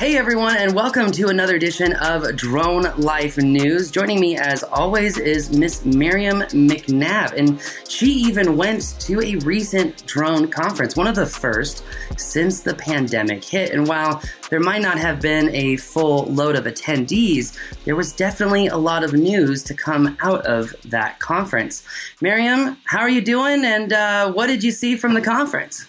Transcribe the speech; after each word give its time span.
Hey 0.00 0.16
everyone, 0.16 0.56
and 0.56 0.74
welcome 0.74 1.12
to 1.12 1.28
another 1.28 1.56
edition 1.56 1.92
of 1.96 2.34
Drone 2.34 2.84
Life 2.96 3.36
News. 3.36 3.90
Joining 3.90 4.18
me 4.18 4.34
as 4.34 4.62
always 4.62 5.18
is 5.18 5.54
Miss 5.54 5.84
Miriam 5.84 6.40
McNabb, 6.40 7.34
and 7.34 7.60
she 7.86 8.06
even 8.06 8.56
went 8.56 8.98
to 9.00 9.20
a 9.20 9.36
recent 9.44 10.06
drone 10.06 10.48
conference, 10.48 10.96
one 10.96 11.06
of 11.06 11.16
the 11.16 11.26
first 11.26 11.84
since 12.16 12.62
the 12.62 12.72
pandemic 12.72 13.44
hit. 13.44 13.74
And 13.74 13.86
while 13.86 14.22
there 14.48 14.58
might 14.58 14.80
not 14.80 14.96
have 14.96 15.20
been 15.20 15.54
a 15.54 15.76
full 15.76 16.24
load 16.32 16.56
of 16.56 16.64
attendees, 16.64 17.58
there 17.84 17.94
was 17.94 18.14
definitely 18.14 18.68
a 18.68 18.78
lot 18.78 19.04
of 19.04 19.12
news 19.12 19.62
to 19.64 19.74
come 19.74 20.16
out 20.22 20.46
of 20.46 20.74
that 20.86 21.18
conference. 21.18 21.86
Miriam, 22.22 22.78
how 22.84 23.00
are 23.00 23.10
you 23.10 23.20
doing, 23.20 23.66
and 23.66 23.92
uh, 23.92 24.32
what 24.32 24.46
did 24.46 24.64
you 24.64 24.70
see 24.70 24.96
from 24.96 25.12
the 25.12 25.20
conference? 25.20 25.86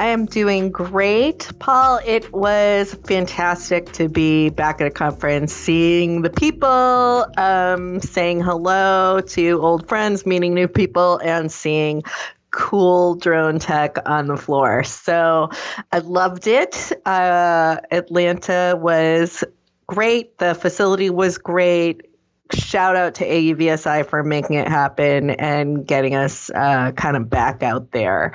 I 0.00 0.06
am 0.06 0.24
doing 0.24 0.70
great, 0.70 1.50
Paul. 1.58 2.00
It 2.06 2.32
was 2.32 2.94
fantastic 3.04 3.92
to 3.92 4.08
be 4.08 4.48
back 4.48 4.80
at 4.80 4.86
a 4.86 4.90
conference, 4.90 5.52
seeing 5.52 6.22
the 6.22 6.30
people, 6.30 7.26
um, 7.36 8.00
saying 8.00 8.40
hello 8.40 9.20
to 9.20 9.60
old 9.60 9.86
friends, 9.90 10.24
meeting 10.24 10.54
new 10.54 10.68
people, 10.68 11.18
and 11.18 11.52
seeing 11.52 12.02
cool 12.50 13.16
drone 13.16 13.58
tech 13.58 13.98
on 14.06 14.26
the 14.26 14.38
floor. 14.38 14.84
So 14.84 15.50
I 15.92 15.98
loved 15.98 16.46
it. 16.46 16.92
Uh, 17.04 17.76
Atlanta 17.90 18.78
was 18.80 19.44
great. 19.86 20.38
The 20.38 20.54
facility 20.54 21.10
was 21.10 21.36
great 21.36 22.09
shout 22.52 22.96
out 22.96 23.14
to 23.16 23.24
AUVSI 23.24 24.06
for 24.06 24.22
making 24.22 24.56
it 24.56 24.68
happen 24.68 25.30
and 25.30 25.86
getting 25.86 26.14
us 26.14 26.50
uh, 26.50 26.92
kind 26.92 27.16
of 27.16 27.28
back 27.28 27.62
out 27.62 27.90
there. 27.92 28.32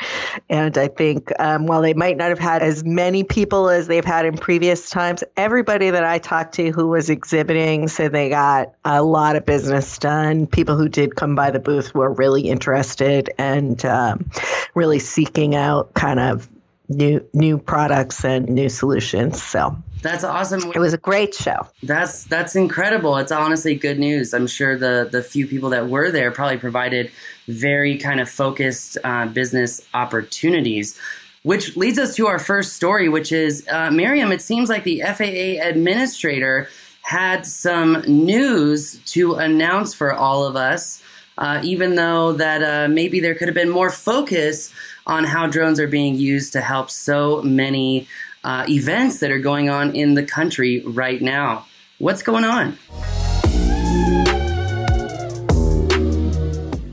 And 0.50 0.78
I 0.78 0.88
think 0.88 1.32
um, 1.40 1.68
while 1.68 1.82
they 1.82 1.94
might 1.94 2.18
not 2.18 2.30
have 2.30 2.40
had 2.40 2.62
as 2.62 2.84
many 2.84 3.24
people 3.24 3.70
as 3.70 3.88
they've 3.88 4.06
had 4.06 4.26
in 4.26 4.38
previous 4.38 4.90
times, 4.90 5.24
everybody 5.38 5.90
that 5.90 6.04
I 6.04 6.18
talked 6.18 6.54
to 6.56 6.72
who 6.72 6.88
was 6.88 7.10
exhibiting 7.10 7.88
said 7.88 8.12
they 8.12 8.30
got 8.30 8.74
a 8.86 9.04
lot 9.04 9.36
of 9.36 9.46
business 9.46 9.98
done. 9.98 10.48
People 10.48 10.78
who 10.78 10.90
did 10.90 11.16
come 11.16 11.36
by 11.36 11.52
the 11.52 11.60
booth 11.60 11.94
were 11.94 12.12
really 12.12 12.50
interested 12.50 13.30
and 13.38 13.84
um, 13.86 14.30
really 14.74 15.00
seeking 15.00 15.56
out 15.56 15.94
kind 15.94 16.20
of 16.20 16.50
new 16.90 17.26
new 17.34 17.58
products 17.58 18.24
and 18.24 18.48
new 18.48 18.70
solutions. 18.70 19.42
So 19.42 19.76
that's 20.02 20.24
awesome. 20.24 20.72
It 20.72 20.80
was 20.80 20.94
a 20.94 20.98
great 20.98 21.34
show. 21.34 21.68
That's 21.82 22.26
that's 22.26 22.56
incredible. 22.56 23.18
It's 23.18 23.32
honestly 23.32 23.76
good 23.76 24.00
news. 24.00 24.34
I'm 24.34 24.48
sure 24.48 24.78
the 24.78 25.10
the 25.12 25.24
few 25.24 25.48
people 25.48 25.70
that 25.72 25.90
were 25.90 26.12
there 26.12 26.32
probably 26.32 26.58
provided 26.58 27.12
very 27.48 27.98
kind 27.98 28.20
of 28.20 28.30
focused 28.30 28.98
uh, 29.04 29.26
business 29.28 29.82
opportunities. 29.94 31.00
Which 31.44 31.78
leads 31.78 32.00
us 32.00 32.16
to 32.16 32.26
our 32.26 32.40
first 32.40 32.74
story, 32.74 33.08
which 33.08 33.32
is 33.32 33.68
uh, 33.68 33.92
Miriam. 33.92 34.32
It 34.32 34.42
seems 34.42 34.68
like 34.68 34.84
the 34.84 35.02
FAA 35.02 35.64
administrator 35.68 36.70
had 37.04 37.46
some 37.46 38.02
news 38.08 39.00
to 39.06 39.36
announce 39.36 39.94
for 39.94 40.12
all 40.12 40.48
of 40.48 40.56
us. 40.56 41.04
Uh, 41.38 41.60
even 41.64 41.96
though 41.96 42.32
that 42.34 42.64
uh, 42.64 42.88
maybe 42.88 43.20
there 43.20 43.36
could 43.36 43.48
have 43.48 43.56
been 43.56 43.70
more 43.70 43.90
focus 43.90 44.72
on 45.06 45.24
how 45.24 45.48
drones 45.48 45.80
are 45.80 45.88
being 45.88 46.16
used 46.16 46.54
to 46.54 46.62
help 46.62 46.90
so 46.90 47.42
many 47.42 48.08
uh, 48.44 48.66
events 48.70 49.20
that 49.20 49.32
are 49.32 49.40
going 49.40 49.70
on 49.70 49.94
in 49.96 50.14
the 50.14 50.24
country 50.24 50.82
right 50.86 51.22
now. 51.22 51.66
What's 51.98 52.24
going 52.24 52.44
on? 52.44 52.78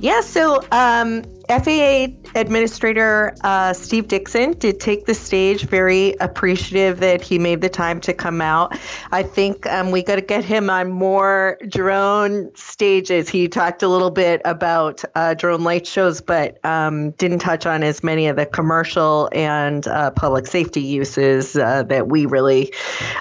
Yeah, 0.00 0.20
so 0.20 0.64
um, 0.72 1.22
FAA 1.58 2.06
Administrator 2.34 3.34
uh, 3.44 3.72
Steve 3.72 4.08
Dickson 4.08 4.52
did 4.52 4.80
take 4.80 5.06
the 5.06 5.14
stage. 5.14 5.64
Very 5.64 6.14
appreciative 6.20 7.00
that 7.00 7.20
he 7.20 7.38
made 7.38 7.60
the 7.60 7.68
time 7.68 8.00
to 8.00 8.14
come 8.14 8.40
out. 8.40 8.78
I 9.10 9.22
think 9.22 9.66
um, 9.66 9.90
we 9.90 10.02
got 10.02 10.16
to 10.16 10.22
get 10.22 10.44
him 10.44 10.70
on 10.70 10.90
more 10.90 11.58
drone 11.68 12.50
stages. 12.54 13.28
He 13.28 13.48
talked 13.48 13.82
a 13.82 13.88
little 13.88 14.10
bit 14.10 14.40
about 14.44 15.04
uh, 15.14 15.34
drone 15.34 15.62
light 15.62 15.86
shows, 15.86 16.20
but 16.20 16.64
um, 16.64 17.10
didn't 17.12 17.40
touch 17.40 17.66
on 17.66 17.82
as 17.82 18.02
many 18.02 18.28
of 18.28 18.36
the 18.36 18.46
commercial 18.46 19.28
and 19.32 19.86
uh, 19.88 20.10
public 20.12 20.46
safety 20.46 20.80
uses 20.80 21.56
uh, 21.56 21.82
that 21.84 22.08
we 22.08 22.24
really 22.24 22.72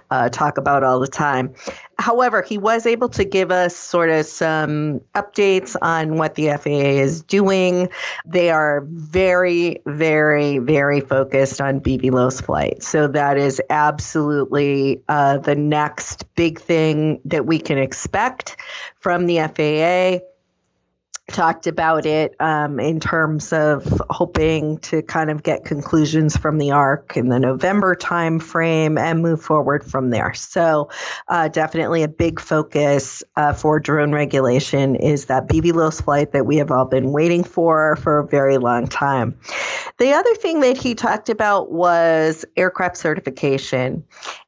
uh, 0.09 0.29
talk 0.29 0.57
about 0.57 0.83
all 0.83 0.99
the 0.99 1.07
time. 1.07 1.53
However, 2.01 2.41
he 2.41 2.57
was 2.57 2.85
able 2.85 3.09
to 3.09 3.23
give 3.23 3.51
us 3.51 3.75
sort 3.75 4.09
of 4.09 4.25
some 4.25 5.01
updates 5.13 5.75
on 5.81 6.17
what 6.17 6.33
the 6.35 6.47
FAA 6.47 6.99
is 6.99 7.21
doing. 7.21 7.89
They 8.25 8.49
are 8.49 8.85
very, 8.89 9.81
very, 9.85 10.59
very 10.59 11.01
focused 11.01 11.59
on 11.59 11.79
BVLOS 11.79 12.43
flight. 12.43 12.83
So 12.83 13.07
that 13.07 13.37
is 13.37 13.61
absolutely 13.69 15.01
uh, 15.09 15.39
the 15.39 15.55
next 15.55 16.25
big 16.35 16.59
thing 16.59 17.19
that 17.25 17.45
we 17.45 17.59
can 17.59 17.77
expect 17.77 18.57
from 18.99 19.25
the 19.25 19.37
FAA 19.37 20.25
talked 21.31 21.67
about 21.67 22.05
it 22.05 22.35
um, 22.39 22.79
in 22.79 22.99
terms 22.99 23.53
of 23.53 24.01
hoping 24.09 24.77
to 24.79 25.01
kind 25.01 25.29
of 25.29 25.43
get 25.43 25.65
conclusions 25.65 26.37
from 26.37 26.57
the 26.57 26.71
ARC 26.71 27.17
in 27.17 27.29
the 27.29 27.39
November 27.39 27.95
timeframe 27.95 28.99
and 28.99 29.21
move 29.21 29.41
forward 29.41 29.83
from 29.83 30.09
there. 30.09 30.33
So, 30.33 30.89
uh, 31.27 31.47
definitely 31.47 32.03
a 32.03 32.07
big 32.07 32.39
focus 32.39 33.23
uh, 33.35 33.53
for 33.53 33.79
drone 33.79 34.11
regulation 34.11 34.95
is 34.95 35.25
that 35.25 35.47
BVLOS 35.47 36.03
flight 36.03 36.33
that 36.33 36.45
we 36.45 36.57
have 36.57 36.71
all 36.71 36.85
been 36.85 37.11
waiting 37.11 37.43
for 37.43 37.95
for 37.97 38.19
a 38.19 38.27
very 38.27 38.57
long 38.57 38.87
time. 38.87 39.37
The 39.97 40.13
other 40.13 40.35
thing 40.35 40.61
that 40.61 40.77
he 40.77 40.95
talked 40.95 41.29
about 41.29 41.71
was 41.71 42.45
aircraft 42.55 42.97
certification. 42.97 44.03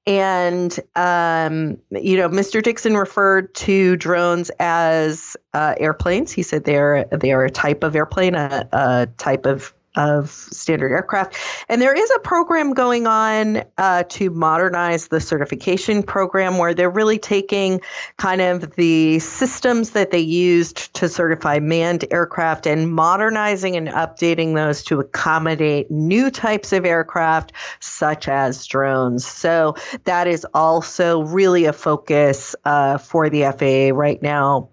And, 0.05 0.77
um, 0.95 1.77
you 1.91 2.17
know, 2.17 2.27
Mr. 2.27 2.61
Dickson 2.61 2.97
referred 2.97 3.55
to 3.55 3.95
drones 3.95 4.51
as 4.59 5.38
uh, 5.53 5.75
airplanes. 5.78 6.31
He 6.31 6.44
said 6.44 6.64
they're, 6.64 7.06
they 7.06 7.31
are 7.31 7.46
a 7.46 7.52
type 7.52 7.84
of 7.84 7.96
airplane, 7.96 8.36
a, 8.36 8.68
a 8.72 9.08
type 9.18 9.46
of 9.46 9.74
of 9.96 10.31
standard 10.31 10.91
aircraft. 10.91 11.36
And 11.69 11.81
there 11.81 11.94
is 11.94 12.12
a 12.16 12.19
program 12.19 12.74
going 12.74 13.06
on 13.06 13.64
uh, 13.78 14.03
to 14.09 14.30
modernize 14.31 15.09
the 15.09 15.19
certification 15.19 16.02
program 16.03 16.58
where 16.58 16.74
they're 16.74 16.90
really 16.90 17.19
taking 17.19 17.80
kind 18.18 18.41
of 18.41 18.75
the 18.75 19.19
systems 19.19 19.91
that 19.91 20.12
they 20.12 20.19
used 20.19 20.94
to 20.96 21.08
certify 21.08 21.59
manned 21.59 22.06
aircraft 22.12 22.66
and 22.66 22.94
modernizing 22.94 23.75
and 23.75 23.88
updating 23.90 24.56
those 24.56 24.84
to 24.85 25.00
accommodate 25.00 25.91
new 25.91 26.31
types 26.31 26.74
of 26.74 26.85
aircraft, 26.85 27.53
such 27.80 28.28
as 28.28 28.66
drones. 28.66 29.25
So 29.25 29.75
that 30.06 30.28
is 30.28 30.46
also 30.53 31.22
really 31.24 31.66
a 31.66 31.74
focus 31.74 32.56
uh, 32.66 32.97
for 32.97 33.30
the 33.30 33.44
FAA 33.44 33.96
right 33.96 34.22
now 34.22 34.70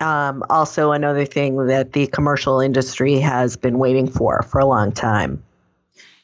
um, 0.00 0.42
also 0.50 0.92
another 0.92 1.24
thing 1.24 1.66
that 1.66 1.92
the 1.92 2.06
commercial 2.06 2.60
industry 2.60 3.18
has 3.18 3.56
been 3.56 3.78
waiting 3.78 4.08
for 4.08 4.42
for 4.42 4.60
a 4.60 4.66
long 4.66 4.92
time. 4.92 5.42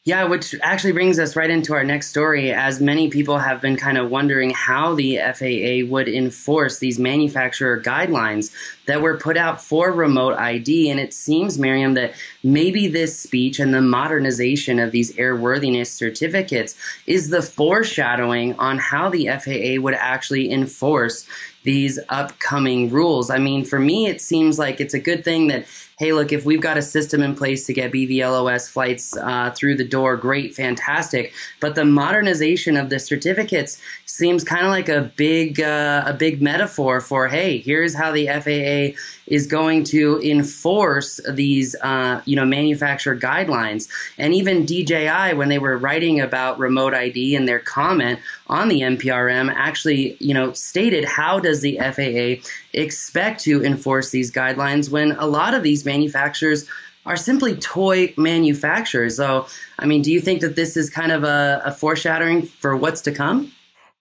Yeah, 0.05 0.25
which 0.25 0.53
actually 0.61 0.91
brings 0.91 1.17
us 1.17 1.37
right 1.37 1.49
into 1.49 1.73
our 1.73 1.85
next 1.85 2.09
story, 2.09 2.51
as 2.51 2.81
many 2.81 3.09
people 3.09 3.37
have 3.37 3.61
been 3.61 3.77
kind 3.77 3.97
of 3.97 4.11
wondering 4.11 4.49
how 4.49 4.95
the 4.95 5.17
FAA 5.17 5.89
would 5.89 6.09
enforce 6.09 6.79
these 6.79 6.99
manufacturer 6.99 7.79
guidelines 7.79 8.51
that 8.85 9.01
were 9.01 9.15
put 9.15 9.37
out 9.37 9.61
for 9.61 9.93
remote 9.93 10.33
ID. 10.33 10.89
And 10.89 10.99
it 10.99 11.13
seems, 11.13 11.57
Miriam, 11.57 11.93
that 11.93 12.15
maybe 12.43 12.89
this 12.89 13.17
speech 13.17 13.61
and 13.61 13.73
the 13.73 13.79
modernization 13.79 14.77
of 14.77 14.91
these 14.91 15.13
airworthiness 15.13 15.87
certificates 15.87 16.75
is 17.07 17.29
the 17.29 17.41
foreshadowing 17.41 18.55
on 18.55 18.79
how 18.79 19.07
the 19.07 19.27
FAA 19.27 19.81
would 19.81 19.95
actually 19.95 20.51
enforce 20.51 21.25
these 21.63 21.99
upcoming 22.09 22.89
rules. 22.89 23.29
I 23.29 23.37
mean, 23.39 23.65
for 23.65 23.79
me, 23.79 24.07
it 24.07 24.21
seems 24.21 24.59
like 24.59 24.79
it's 24.79 24.93
a 24.93 24.99
good 24.99 25.23
thing 25.23 25.47
that 25.47 25.65
hey, 25.99 26.11
look, 26.11 26.33
if 26.33 26.43
we've 26.43 26.59
got 26.59 26.77
a 26.77 26.81
system 26.81 27.21
in 27.21 27.35
place 27.35 27.65
to 27.65 27.73
get 27.73 27.91
BVLOS 27.91 28.69
flights 28.69 29.15
uh, 29.15 29.51
through 29.51 29.75
the 29.75 29.85
door, 29.85 30.17
great, 30.17 30.55
fantastic. 30.55 31.33
But 31.59 31.75
the 31.75 31.85
modernization 31.85 32.77
of 32.77 32.89
the 32.89 32.99
certificates 32.99 33.79
seems 34.05 34.43
kind 34.43 34.65
of 34.65 34.71
like 34.71 34.89
a 34.89 35.11
big, 35.15 35.61
uh, 35.61 36.03
a 36.05 36.13
big 36.13 36.41
metaphor 36.41 36.99
for, 36.99 37.27
hey, 37.27 37.59
here's 37.59 37.95
how 37.95 38.11
the 38.11 38.27
FAA 38.27 38.99
is 39.27 39.47
going 39.47 39.83
to 39.85 40.19
enforce 40.21 41.19
these, 41.31 41.75
uh, 41.81 42.21
you 42.25 42.35
know, 42.35 42.45
manufacturer 42.45 43.17
guidelines. 43.17 43.87
And 44.17 44.33
even 44.33 44.65
DJI, 44.65 45.33
when 45.35 45.49
they 45.49 45.59
were 45.59 45.77
writing 45.77 46.19
about 46.19 46.59
remote 46.59 46.93
ID 46.93 47.35
in 47.35 47.45
their 47.45 47.59
comment 47.59 48.19
on 48.47 48.67
the 48.67 48.81
NPRM, 48.81 49.53
actually, 49.55 50.17
you 50.19 50.33
know, 50.33 50.53
stated 50.53 51.05
how 51.05 51.39
does 51.39 51.61
the 51.61 51.77
FAA 51.77 52.47
expect 52.73 53.41
to 53.41 53.63
enforce 53.63 54.11
these 54.11 54.31
guidelines 54.31 54.89
when 54.89 55.11
a 55.13 55.25
lot 55.25 55.53
of 55.53 55.63
these 55.63 55.85
manufacturers 55.85 56.67
are 57.05 57.17
simply 57.17 57.55
toy 57.55 58.13
manufacturers. 58.17 59.17
So, 59.17 59.47
I 59.77 59.85
mean, 59.85 60.01
do 60.01 60.11
you 60.11 60.21
think 60.21 60.41
that 60.41 60.55
this 60.55 60.77
is 60.77 60.89
kind 60.89 61.11
of 61.11 61.23
a, 61.23 61.61
a 61.65 61.71
foreshadowing 61.71 62.43
for 62.43 62.75
what's 62.77 63.01
to 63.01 63.11
come? 63.11 63.51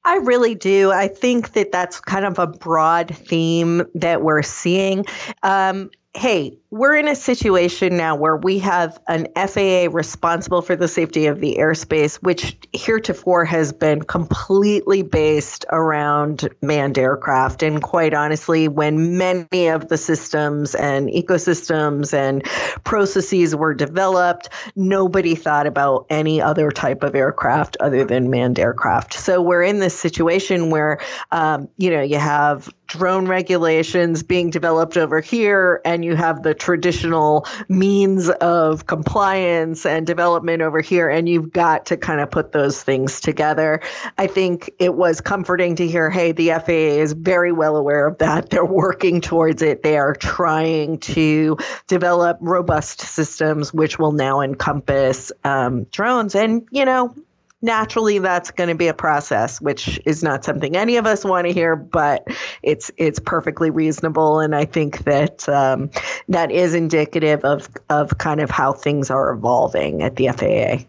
I 0.05 0.17
really 0.17 0.55
do. 0.55 0.91
I 0.91 1.09
think 1.09 1.53
that 1.53 1.71
that's 1.71 2.01
kind 2.01 2.25
of 2.25 2.39
a 2.39 2.47
broad 2.47 3.15
theme 3.15 3.85
that 3.95 4.23
we're 4.23 4.43
seeing. 4.43 5.05
Um, 5.43 5.91
hey, 6.15 6.59
we're 6.71 6.95
in 6.95 7.09
a 7.09 7.17
situation 7.17 7.97
now 7.97 8.15
where 8.15 8.37
we 8.37 8.59
have 8.59 9.01
an 9.09 9.27
FAA 9.35 9.89
responsible 9.91 10.61
for 10.61 10.77
the 10.77 10.89
safety 10.89 11.27
of 11.27 11.41
the 11.41 11.57
airspace, 11.59 12.17
which 12.17 12.57
heretofore 12.75 13.47
has 13.47 13.73
been 13.73 14.03
completely 14.03 15.03
based 15.03 15.65
around 15.71 16.49
manned 16.61 16.99
aircraft. 16.99 17.63
And 17.63 17.83
quite 17.83 18.13
honestly, 18.13 18.69
when 18.69 19.17
many 19.17 19.69
of 19.69 19.89
the 19.89 19.97
systems 19.97 20.75
and 20.75 21.09
ecosystems 21.09 22.13
and 22.13 22.45
processes 22.85 23.57
were 23.57 23.73
developed, 23.73 24.51
nobody 24.77 25.35
thought 25.35 25.67
about 25.67 26.07
any 26.11 26.43
other 26.43 26.71
type 26.71 27.03
of 27.03 27.15
aircraft 27.15 27.77
other 27.81 28.05
than 28.05 28.29
manned 28.29 28.59
aircraft. 28.59 29.15
So 29.15 29.41
we're 29.41 29.63
in 29.63 29.79
this 29.79 29.99
situation 29.99 30.69
where, 30.69 31.01
um, 31.31 31.69
you 31.79 31.91
know, 31.91 32.03
you 32.03 32.19
have 32.19 32.69
drone 32.93 33.27
regulations 33.27 34.23
being 34.23 34.51
developed 34.51 34.99
over 34.99 35.21
here, 35.21 35.81
and 35.83 36.05
you 36.05 36.15
have 36.15 36.43
the 36.43 36.53
traditional 36.53 37.47
means 37.71 38.29
of 38.29 38.87
compliance 38.87 39.87
and 39.87 40.07
development 40.07 40.61
over 40.61 40.83
here, 40.83 41.09
and 41.09 41.27
you've 41.27 41.51
got 41.53 41.87
to 41.87 41.97
kind 41.97 42.21
of 42.21 42.31
put 42.31 42.53
those 42.53 42.83
things 42.83 43.19
together. 43.19 43.81
I 44.19 44.27
think 44.27 44.71
it 44.79 44.95
was 44.95 45.23
comforting 45.23 45.75
to 45.77 45.89
hear 45.89 46.11
hey, 46.11 46.33
the 46.33 46.51
FAA 46.51 47.01
is 47.01 47.15
very 47.15 47.51
well 47.51 47.77
aware 47.77 48.07
of 48.07 48.19
that. 48.19 48.51
They're 48.51 48.63
working 48.63 49.23
towards 49.23 49.63
it. 49.63 49.83
They 49.83 49.97
are 49.97 50.15
trying 50.15 50.99
to 50.99 51.57
develop 51.87 52.37
robust 52.43 53.01
systems 53.01 53.73
which 53.73 53.99
will 53.99 54.13
now 54.13 54.43
encompass 54.43 55.33
um, 55.45 55.85
drones. 55.85 56.35
And, 56.35 56.69
you 56.71 56.85
know, 56.85 57.15
naturally 57.63 58.19
that's 58.19 58.51
going 58.51 58.69
to 58.69 58.75
be 58.75 58.89
a 58.89 58.95
process 58.95 59.61
which 59.61 60.01
is 60.05 60.23
not 60.23 60.45
something 60.45 60.77
any 60.77 60.97
of 60.97 61.07
us 61.07 61.25
want 61.25 61.47
to 61.47 61.53
hear 61.53 61.77
but 61.77 62.27
it's 62.63 62.91
it's 62.97 63.21
perfectly 63.21 63.71
reasonable 63.71 64.41
and 64.41 64.55
i 64.55 64.65
think 64.65 65.05
that 65.05 65.49
um, 65.49 65.89
that 66.29 66.51
is 66.51 66.75
indicative 66.75 67.45
of 67.45 67.69
of 67.89 68.19
kind 68.19 68.41
of 68.41 68.51
how 68.51 68.73
things 68.73 69.11
are 69.11 69.31
evolving 69.33 70.03
at 70.03 70.17
the 70.17 70.29
faa 70.29 70.85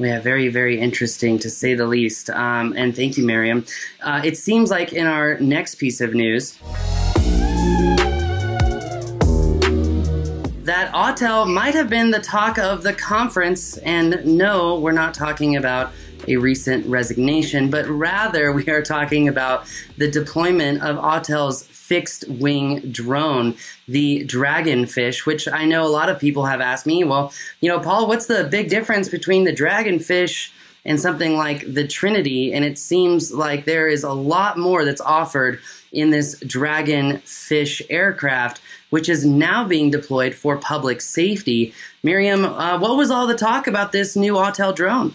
yeah, 0.00 0.20
very, 0.20 0.46
very 0.46 0.78
interesting 0.78 1.40
to 1.40 1.50
say 1.50 1.74
the 1.74 1.86
least. 1.86 2.30
Um, 2.30 2.72
and 2.76 2.94
thank 2.94 3.18
you, 3.18 3.26
Miriam. 3.26 3.66
Uh, 4.00 4.22
it 4.24 4.36
seems 4.36 4.70
like 4.70 4.92
in 4.92 5.08
our 5.08 5.40
next 5.40 5.74
piece 5.74 6.00
of 6.00 6.14
news, 6.14 6.56
that 10.62 10.92
Autel 10.92 11.52
might 11.52 11.74
have 11.74 11.90
been 11.90 12.12
the 12.12 12.20
talk 12.20 12.58
of 12.58 12.84
the 12.84 12.92
conference. 12.92 13.78
And 13.78 14.24
no, 14.24 14.78
we're 14.78 14.92
not 14.92 15.14
talking 15.14 15.56
about 15.56 15.90
a 16.28 16.36
recent 16.36 16.86
resignation, 16.86 17.70
but 17.70 17.86
rather 17.86 18.52
we 18.52 18.68
are 18.68 18.82
talking 18.82 19.28
about 19.28 19.66
the 19.96 20.10
deployment 20.10 20.82
of 20.82 20.96
Autel's 20.96 21.62
fixed 21.88 22.28
wing 22.28 22.80
drone, 22.92 23.56
the 23.86 24.24
Dragonfish, 24.26 25.24
which 25.24 25.48
I 25.48 25.64
know 25.64 25.86
a 25.86 25.88
lot 25.88 26.10
of 26.10 26.18
people 26.18 26.44
have 26.44 26.60
asked 26.60 26.86
me, 26.86 27.02
well, 27.02 27.32
you 27.60 27.68
know, 27.68 27.80
Paul, 27.80 28.06
what's 28.06 28.26
the 28.26 28.44
big 28.44 28.68
difference 28.68 29.08
between 29.08 29.44
the 29.44 29.54
Dragonfish 29.54 30.50
and 30.84 31.00
something 31.00 31.36
like 31.36 31.72
the 31.72 31.88
Trinity? 31.88 32.52
And 32.52 32.64
it 32.64 32.78
seems 32.78 33.32
like 33.32 33.64
there 33.64 33.88
is 33.88 34.04
a 34.04 34.12
lot 34.12 34.58
more 34.58 34.84
that's 34.84 35.00
offered 35.00 35.60
in 35.90 36.10
this 36.10 36.38
Dragonfish 36.40 37.80
aircraft, 37.88 38.60
which 38.90 39.08
is 39.08 39.24
now 39.24 39.66
being 39.66 39.90
deployed 39.90 40.34
for 40.34 40.58
public 40.58 41.00
safety. 41.00 41.72
Miriam, 42.02 42.44
uh, 42.44 42.78
what 42.78 42.96
was 42.96 43.10
all 43.10 43.26
the 43.26 43.34
talk 43.34 43.66
about 43.66 43.92
this 43.92 44.14
new 44.14 44.34
Autel 44.34 44.74
drone? 44.74 45.14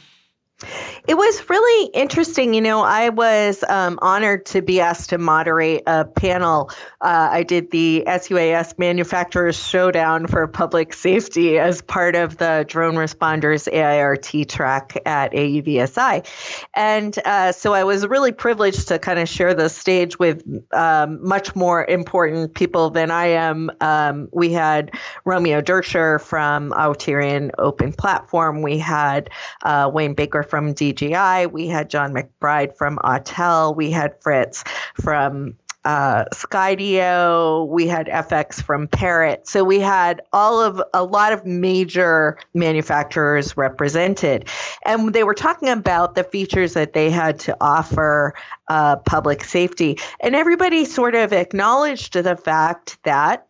It 1.07 1.15
was 1.15 1.49
really 1.49 1.89
interesting. 1.93 2.53
You 2.53 2.61
know, 2.61 2.81
I 2.81 3.09
was 3.09 3.63
um, 3.67 3.99
honored 4.01 4.45
to 4.47 4.61
be 4.61 4.79
asked 4.79 5.09
to 5.09 5.17
moderate 5.17 5.83
a 5.85 6.05
panel. 6.05 6.69
Uh, 7.01 7.29
I 7.31 7.43
did 7.43 7.71
the 7.71 8.03
SUAS 8.07 8.77
Manufacturers 8.77 9.55
Showdown 9.55 10.27
for 10.27 10.47
Public 10.47 10.93
Safety 10.93 11.59
as 11.59 11.81
part 11.81 12.15
of 12.15 12.37
the 12.37 12.65
Drone 12.67 12.95
Responders 12.95 13.67
AIRT 13.71 14.47
track 14.47 14.97
at 15.05 15.31
AUVSI. 15.33 16.25
And 16.73 17.17
uh, 17.25 17.51
so 17.51 17.73
I 17.73 17.83
was 17.83 18.07
really 18.07 18.31
privileged 18.31 18.87
to 18.87 18.99
kind 18.99 19.19
of 19.19 19.27
share 19.27 19.53
the 19.53 19.69
stage 19.69 20.17
with 20.19 20.43
um, 20.73 21.25
much 21.27 21.55
more 21.55 21.85
important 21.85 22.53
people 22.53 22.89
than 22.89 23.11
I 23.11 23.27
am. 23.27 23.71
Um, 23.81 24.29
we 24.31 24.53
had 24.53 24.91
Romeo 25.25 25.61
Durscher 25.61 26.21
from 26.21 26.71
Auterion 26.71 27.51
Open 27.57 27.91
Platform, 27.93 28.61
we 28.61 28.77
had 28.77 29.29
uh, 29.63 29.89
Wayne 29.93 30.13
Baker 30.13 30.43
from 30.53 30.71
DJI. 30.75 31.47
We 31.47 31.65
had 31.65 31.89
John 31.89 32.13
McBride 32.13 32.77
from 32.77 32.99
Autel. 33.03 33.75
We 33.75 33.89
had 33.89 34.21
Fritz 34.21 34.63
from 35.01 35.55
uh, 35.83 36.25
Skydio. 36.25 37.67
We 37.69 37.87
had 37.87 38.05
FX 38.05 38.61
from 38.61 38.87
Parrot. 38.87 39.47
So 39.47 39.63
we 39.63 39.79
had 39.79 40.21
all 40.31 40.61
of 40.61 40.79
a 40.93 41.03
lot 41.03 41.33
of 41.33 41.43
major 41.43 42.37
manufacturers 42.53 43.57
represented. 43.57 44.47
And 44.85 45.11
they 45.11 45.23
were 45.23 45.33
talking 45.33 45.69
about 45.69 46.13
the 46.13 46.23
features 46.23 46.73
that 46.73 46.93
they 46.93 47.09
had 47.09 47.39
to 47.39 47.57
offer 47.59 48.35
uh, 48.67 48.97
public 48.97 49.43
safety. 49.43 49.97
And 50.19 50.35
everybody 50.35 50.85
sort 50.85 51.15
of 51.15 51.33
acknowledged 51.33 52.13
the 52.13 52.37
fact 52.37 52.99
that 53.05 53.47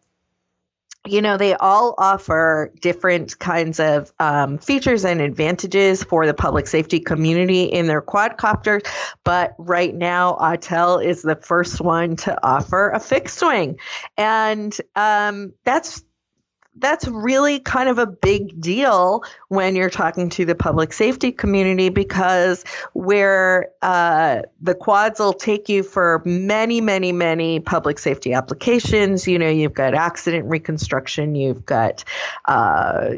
you 1.05 1.21
know, 1.21 1.37
they 1.37 1.53
all 1.55 1.95
offer 1.97 2.71
different 2.79 3.37
kinds 3.39 3.79
of 3.79 4.11
um, 4.19 4.57
features 4.57 5.03
and 5.03 5.19
advantages 5.19 6.03
for 6.03 6.25
the 6.25 6.33
public 6.33 6.65
safety 6.67 6.99
community 6.99 7.63
in 7.63 7.87
their 7.87 8.01
quadcopters. 8.01 8.87
But 9.23 9.53
right 9.57 9.93
now, 9.93 10.37
Autel 10.39 11.03
is 11.03 11.21
the 11.21 11.35
first 11.35 11.81
one 11.81 12.15
to 12.17 12.37
offer 12.45 12.89
a 12.89 12.99
fixed 12.99 13.41
wing. 13.41 13.79
And 14.17 14.75
um, 14.95 15.53
that's 15.65 16.03
that's 16.77 17.07
really 17.07 17.59
kind 17.59 17.87
of 17.87 17.99
a 17.99 18.07
big 18.07 18.59
deal 18.59 19.23
when 19.49 19.75
you're 19.75 19.89
talking 19.89 20.29
to 20.29 20.45
the 20.45 20.55
public 20.55 20.91
safety 20.91 21.31
community 21.31 21.89
because 21.89 22.63
where 22.93 23.69
uh, 23.81 24.41
the 24.61 24.73
quads 24.73 25.19
will 25.19 25.33
take 25.33 25.69
you 25.69 25.83
for 25.83 26.21
many, 26.25 26.81
many, 26.81 27.11
many 27.11 27.59
public 27.59 27.99
safety 27.99 28.33
applications. 28.33 29.27
You 29.27 29.37
know, 29.37 29.49
you've 29.49 29.73
got 29.73 29.93
accident 29.93 30.45
reconstruction, 30.45 31.35
you've 31.35 31.65
got 31.65 32.03
uh, 32.45 33.11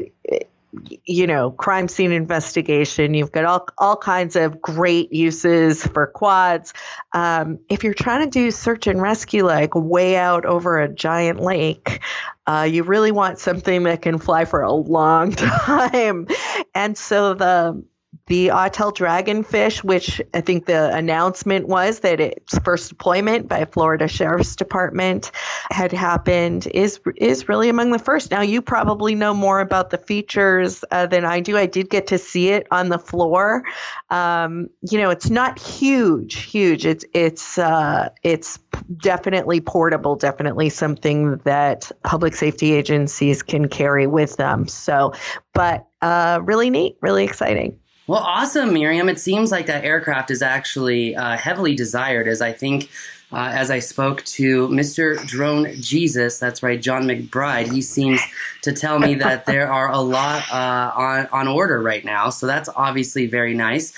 you 1.04 1.26
know, 1.26 1.50
crime 1.52 1.88
scene 1.88 2.12
investigation. 2.12 3.14
You've 3.14 3.32
got 3.32 3.44
all, 3.44 3.66
all 3.78 3.96
kinds 3.96 4.36
of 4.36 4.60
great 4.60 5.12
uses 5.12 5.86
for 5.86 6.06
quads. 6.06 6.72
Um, 7.12 7.58
if 7.68 7.84
you're 7.84 7.94
trying 7.94 8.24
to 8.24 8.30
do 8.30 8.50
search 8.50 8.86
and 8.86 9.00
rescue, 9.00 9.44
like 9.44 9.74
way 9.74 10.16
out 10.16 10.44
over 10.44 10.78
a 10.78 10.88
giant 10.88 11.40
lake, 11.40 12.00
uh, 12.46 12.68
you 12.70 12.82
really 12.82 13.12
want 13.12 13.38
something 13.38 13.84
that 13.84 14.02
can 14.02 14.18
fly 14.18 14.44
for 14.44 14.62
a 14.62 14.72
long 14.72 15.32
time. 15.32 16.26
And 16.74 16.96
so 16.96 17.34
the 17.34 17.82
the 18.26 18.48
Autel 18.48 18.92
Dragonfish, 18.92 19.84
which 19.84 20.20
I 20.34 20.40
think 20.40 20.66
the 20.66 20.92
announcement 20.94 21.68
was 21.68 22.00
that 22.00 22.20
its 22.20 22.58
first 22.58 22.88
deployment 22.88 23.48
by 23.48 23.64
Florida 23.64 24.08
Sheriff's 24.08 24.56
Department 24.56 25.30
had 25.70 25.92
happened, 25.92 26.66
is 26.74 26.98
is 27.16 27.48
really 27.48 27.68
among 27.68 27.92
the 27.92 28.00
first. 28.00 28.32
Now 28.32 28.40
you 28.40 28.60
probably 28.60 29.14
know 29.14 29.32
more 29.32 29.60
about 29.60 29.90
the 29.90 29.98
features 29.98 30.84
uh, 30.90 31.06
than 31.06 31.24
I 31.24 31.38
do. 31.38 31.56
I 31.56 31.66
did 31.66 31.88
get 31.88 32.08
to 32.08 32.18
see 32.18 32.48
it 32.48 32.66
on 32.72 32.88
the 32.88 32.98
floor. 32.98 33.62
Um, 34.10 34.68
you 34.90 34.98
know, 34.98 35.10
it's 35.10 35.30
not 35.30 35.58
huge, 35.60 36.34
huge. 36.34 36.84
It's 36.84 37.04
it's 37.14 37.58
uh, 37.58 38.08
it's 38.24 38.58
definitely 38.96 39.60
portable. 39.60 40.16
Definitely 40.16 40.70
something 40.70 41.36
that 41.44 41.92
public 42.02 42.34
safety 42.34 42.72
agencies 42.72 43.42
can 43.42 43.68
carry 43.68 44.08
with 44.08 44.36
them. 44.36 44.66
So, 44.66 45.12
but 45.54 45.86
uh, 46.02 46.40
really 46.42 46.70
neat, 46.70 46.96
really 47.00 47.22
exciting. 47.22 47.78
Well, 48.08 48.20
awesome, 48.20 48.72
Miriam. 48.72 49.08
It 49.08 49.18
seems 49.18 49.50
like 49.50 49.66
that 49.66 49.84
aircraft 49.84 50.30
is 50.30 50.40
actually 50.40 51.16
uh, 51.16 51.36
heavily 51.36 51.74
desired, 51.74 52.28
as 52.28 52.40
I 52.40 52.52
think, 52.52 52.88
uh, 53.32 53.50
as 53.52 53.68
I 53.68 53.80
spoke 53.80 54.24
to 54.24 54.68
Mr. 54.68 55.26
Drone 55.26 55.74
Jesus, 55.80 56.38
that's 56.38 56.62
right, 56.62 56.80
John 56.80 57.02
McBride, 57.04 57.72
he 57.72 57.82
seems 57.82 58.20
to 58.62 58.72
tell 58.72 59.00
me 59.00 59.16
that 59.16 59.46
there 59.46 59.72
are 59.72 59.90
a 59.90 59.98
lot 59.98 60.44
uh, 60.52 60.92
on, 60.94 61.26
on 61.32 61.48
order 61.48 61.82
right 61.82 62.04
now. 62.04 62.30
So 62.30 62.46
that's 62.46 62.68
obviously 62.76 63.26
very 63.26 63.54
nice. 63.54 63.92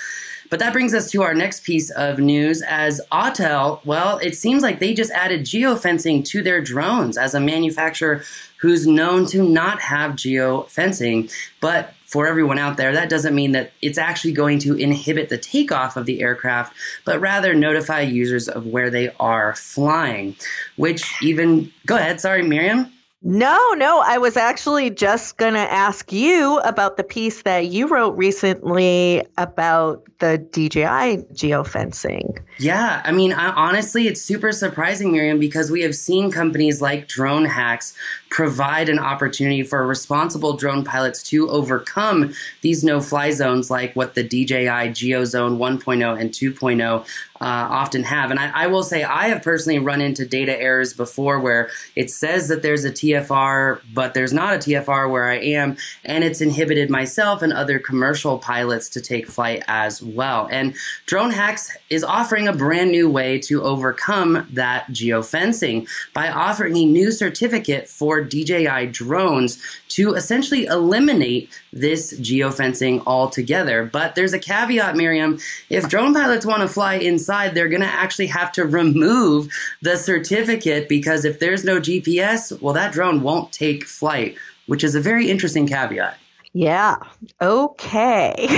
But 0.49 0.57
that 0.57 0.73
brings 0.73 0.95
us 0.95 1.11
to 1.11 1.21
our 1.21 1.35
next 1.35 1.63
piece 1.63 1.91
of 1.91 2.17
news 2.17 2.63
as 2.63 2.99
Autel, 3.11 3.85
well, 3.85 4.17
it 4.17 4.35
seems 4.35 4.63
like 4.63 4.79
they 4.79 4.95
just 4.95 5.11
added 5.11 5.41
geofencing 5.41 6.25
to 6.25 6.41
their 6.41 6.59
drones 6.59 7.15
as 7.15 7.35
a 7.35 7.39
manufacturer 7.39 8.23
who's 8.57 8.87
known 8.87 9.27
to 9.27 9.47
not 9.47 9.79
have 9.79 10.13
geofencing. 10.13 11.31
But 11.61 11.93
for 12.09 12.25
everyone 12.25 12.57
out 12.57 12.75
there, 12.75 12.91
that 12.91 13.07
doesn't 13.07 13.35
mean 13.35 13.51
that 13.51 13.71
it's 13.83 13.99
actually 13.99 14.33
going 14.33 14.57
to 14.57 14.73
inhibit 14.73 15.29
the 15.29 15.37
takeoff 15.37 15.95
of 15.95 16.07
the 16.07 16.21
aircraft, 16.21 16.75
but 17.05 17.21
rather 17.21 17.53
notify 17.53 18.01
users 18.01 18.47
of 18.47 18.65
where 18.65 18.89
they 18.89 19.11
are 19.19 19.53
flying. 19.53 20.35
Which 20.75 21.13
even, 21.21 21.71
go 21.85 21.97
ahead, 21.97 22.19
sorry, 22.19 22.41
Miriam. 22.41 22.91
No, 23.21 23.73
no. 23.75 24.01
I 24.03 24.17
was 24.17 24.37
actually 24.37 24.89
just 24.89 25.37
going 25.37 25.53
to 25.53 25.59
ask 25.59 26.11
you 26.11 26.59
about 26.59 26.95
the 26.95 27.03
piece 27.03 27.43
that 27.43 27.67
you 27.67 27.87
wrote 27.87 28.17
recently 28.17 29.25
about 29.37 30.05
the 30.19 30.37
DJI 30.37 31.27
geofencing. 31.33 32.39
Yeah, 32.57 33.01
I 33.03 33.11
mean, 33.11 33.33
I, 33.33 33.49
honestly, 33.49 34.07
it's 34.07 34.21
super 34.21 34.51
surprising, 34.53 35.11
Miriam, 35.11 35.37
because 35.37 35.69
we 35.69 35.81
have 35.81 35.95
seen 35.95 36.31
companies 36.31 36.81
like 36.81 37.07
Drone 37.07 37.45
Hacks 37.45 37.93
provide 38.29 38.89
an 38.89 38.99
opportunity 38.99 39.63
for 39.63 39.85
responsible 39.85 40.53
drone 40.53 40.83
pilots 40.83 41.23
to 41.23 41.49
overcome 41.49 42.33
these 42.61 42.83
no 42.83 43.01
fly 43.01 43.31
zones 43.31 43.69
like 43.69 43.95
what 43.95 44.15
the 44.15 44.23
DJI 44.23 44.91
GeoZone 44.93 45.57
1.0 45.57 46.19
and 46.19 46.29
2.0 46.31 47.05
uh, 47.41 47.45
often 47.45 48.03
have. 48.03 48.31
And 48.31 48.39
I, 48.39 48.51
I, 48.53 48.67
will 48.67 48.83
say, 48.83 49.03
I 49.03 49.29
have 49.29 49.41
personally 49.41 49.79
run 49.79 50.01
into 50.01 50.25
data 50.25 50.59
errors 50.59 50.93
before 50.93 51.39
where 51.39 51.69
it 51.95 52.11
says 52.11 52.49
that 52.49 52.61
there's 52.61 52.83
a 52.83 52.91
TFR, 52.91 53.79
but 53.93 54.13
there's 54.13 54.33
not 54.33 54.55
a 54.55 54.57
TFR 54.57 55.09
where 55.09 55.29
I 55.29 55.35
am, 55.35 55.77
and 56.03 56.23
it's 56.23 56.41
inhibited 56.41 56.89
myself 56.89 57.41
and 57.41 57.53
other 57.53 57.79
commercial 57.79 58.39
pilots 58.39 58.89
to 58.89 59.01
take 59.01 59.27
flight 59.27 59.63
as 59.67 60.03
well. 60.03 60.49
And 60.51 60.75
Drone 61.05 61.31
Hacks 61.31 61.75
is 61.89 62.03
offering 62.03 62.47
a 62.47 62.53
brand 62.53 62.91
new 62.91 63.09
way 63.09 63.39
to 63.39 63.63
overcome 63.63 64.45
that 64.51 64.87
geofencing 64.89 65.87
by 66.13 66.29
offering 66.29 66.75
a 66.75 66.85
new 66.85 67.11
certificate 67.11 67.87
for 67.87 68.18
DJI 68.21 68.87
drones 68.87 69.61
to 69.89 70.13
essentially 70.13 70.65
eliminate 70.65 71.49
this 71.73 72.13
geofencing 72.19 73.03
altogether. 73.05 73.83
But 73.85 74.15
there's 74.15 74.33
a 74.33 74.39
caveat, 74.39 74.95
Miriam. 74.95 75.39
If 75.69 75.89
drone 75.89 76.13
pilots 76.13 76.45
want 76.45 76.61
to 76.61 76.67
fly 76.67 76.95
inside, 76.95 77.53
they're 77.53 77.69
going 77.69 77.81
to 77.81 77.87
actually 77.87 78.27
have 78.27 78.51
to 78.53 78.65
remove 78.65 79.49
the 79.81 79.97
certificate 79.97 80.89
because 80.89 81.25
if 81.25 81.39
there's 81.39 81.63
no 81.63 81.79
GPS, 81.79 82.59
well, 82.61 82.73
that 82.73 82.93
drone 82.93 83.21
won't 83.21 83.51
take 83.51 83.85
flight, 83.85 84.35
which 84.67 84.83
is 84.83 84.95
a 84.95 85.01
very 85.01 85.29
interesting 85.29 85.67
caveat. 85.67 86.17
Yeah. 86.53 86.97
Okay. 87.39 88.33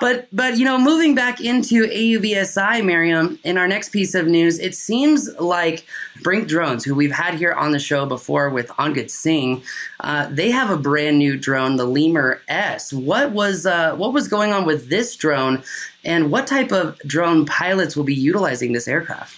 but 0.00 0.26
but 0.32 0.56
you 0.56 0.64
know, 0.64 0.78
moving 0.78 1.14
back 1.14 1.42
into 1.42 1.86
AUVSI, 1.86 2.82
Miriam, 2.84 3.38
in 3.44 3.58
our 3.58 3.68
next 3.68 3.90
piece 3.90 4.14
of 4.14 4.26
news, 4.26 4.58
it 4.58 4.74
seems 4.74 5.28
like 5.38 5.84
BRINC 6.22 6.48
Drones, 6.48 6.84
who 6.84 6.94
we've 6.94 7.12
had 7.12 7.34
here 7.34 7.52
on 7.52 7.72
the 7.72 7.78
show 7.78 8.06
before 8.06 8.48
with 8.48 8.68
Angad 8.70 9.10
Singh, 9.10 9.62
uh, 10.00 10.28
they 10.30 10.50
have 10.50 10.70
a 10.70 10.76
brand 10.78 11.18
new 11.18 11.36
drone, 11.36 11.76
the 11.76 11.84
Lemur 11.84 12.40
S. 12.48 12.90
What 12.90 13.32
was 13.32 13.66
uh, 13.66 13.94
what 13.94 14.14
was 14.14 14.26
going 14.26 14.54
on 14.54 14.64
with 14.64 14.88
this 14.88 15.16
drone, 15.16 15.62
and 16.02 16.32
what 16.32 16.46
type 16.46 16.72
of 16.72 16.98
drone 17.00 17.44
pilots 17.44 17.94
will 17.94 18.04
be 18.04 18.14
utilizing 18.14 18.72
this 18.72 18.88
aircraft? 18.88 19.36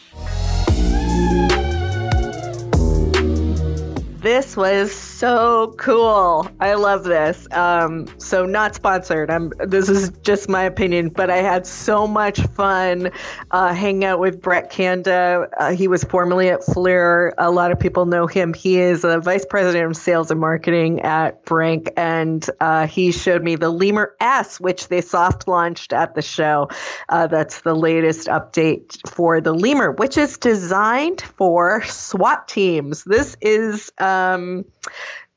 This 4.23 4.57
was 4.57 5.10
so 5.21 5.75
cool. 5.77 6.49
I 6.61 6.73
love 6.75 7.05
this. 7.05 7.47
Um, 7.53 8.07
so 8.19 8.47
not 8.47 8.75
sponsored. 8.75 9.31
I'm. 9.31 9.53
This 9.59 9.91
is 9.91 10.09
just 10.23 10.49
my 10.49 10.63
opinion, 10.63 11.11
but 11.11 11.29
I 11.29 11.43
had 11.43 11.67
so 11.67 12.07
much 12.07 12.41
fun 12.41 13.11
uh, 13.51 13.75
hanging 13.75 14.07
out 14.07 14.19
with 14.19 14.41
Brett 14.41 14.71
Kanda. 14.71 15.47
Uh, 15.59 15.73
he 15.73 15.89
was 15.89 16.05
formerly 16.05 16.49
at 16.49 16.61
FLIR. 16.61 17.35
A 17.37 17.51
lot 17.51 17.71
of 17.71 17.79
people 17.79 18.07
know 18.07 18.27
him. 18.27 18.55
He 18.55 18.81
is 18.81 19.05
a 19.05 19.21
vice 19.21 19.45
president 19.45 19.91
of 19.91 19.97
sales 19.99 20.31
and 20.31 20.41
marketing 20.41 21.03
at 21.03 21.45
BRINC, 21.45 21.91
and 21.99 22.49
uh, 22.59 22.87
he 22.87 23.13
showed 23.13 23.43
me 23.43 23.57
the 23.57 23.69
Lemur 23.69 24.17
S, 24.21 24.59
which 24.59 24.89
they 24.89 25.03
soft 25.03 25.47
launched 25.47 25.93
at 25.93 26.15
the 26.15 26.23
show. 26.23 26.71
Uh, 27.11 27.27
that's 27.27 27.61
the 27.61 27.75
latest 27.75 28.27
update 28.29 29.07
for 29.11 29.43
the 29.43 29.53
Lemur, 29.53 29.93
which 29.93 30.17
is 30.17 30.39
designed 30.39 31.21
for 31.21 31.83
SWAT 31.83 32.49
teams. 32.49 33.05
This 33.05 33.37
is 33.43 33.93
um, 33.99 34.65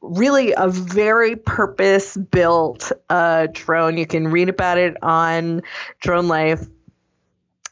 really 0.04 0.54
a 0.56 0.68
very 0.68 1.36
purpose 1.36 2.16
built 2.18 2.92
uh, 3.10 3.48
drone. 3.54 3.98
You 3.98 4.06
can 4.06 4.28
read 4.28 4.50
about 4.50 4.78
it 4.78 5.02
on 5.02 5.62
Drone 6.02 6.28
Life. 6.28 6.68